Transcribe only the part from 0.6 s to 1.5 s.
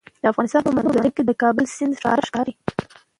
په منظره کې د